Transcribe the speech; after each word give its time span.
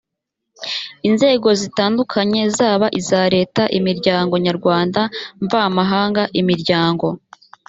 inzego 1.09 1.47
zitandukanye 1.61 2.41
zaba 2.57 2.87
iza 2.99 3.21
leta 3.35 3.63
imiryango 3.77 4.33
nyarwanda 4.45 5.01
mva 5.43 5.63
mahanga 5.77 6.21
imiryango 6.41 7.07